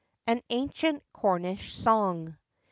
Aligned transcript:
AN 0.25 0.41
ANCIENT 0.49 1.03
CORNISH 1.13 1.75
SONG. 1.75 2.35